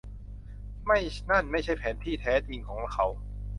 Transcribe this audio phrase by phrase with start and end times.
[0.85, 0.99] ไม่
[1.29, 3.05] นั่นไม่ใช่แผนที่แท้จริงของเขา